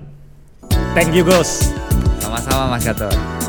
Thank 0.94 1.18
you 1.18 1.26
Gus. 1.26 1.74
Sama-sama 2.22 2.78
Mas 2.78 2.86
Gatot. 2.86 3.47